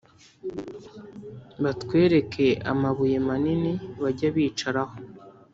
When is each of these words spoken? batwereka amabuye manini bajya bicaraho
batwereka 1.63 2.45
amabuye 2.71 3.17
manini 3.27 3.73
bajya 4.01 4.27
bicaraho 4.35 4.95